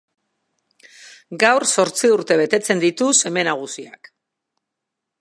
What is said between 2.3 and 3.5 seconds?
betetzen ditu seme